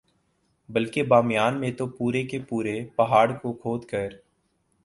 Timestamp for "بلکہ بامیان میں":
0.69-1.71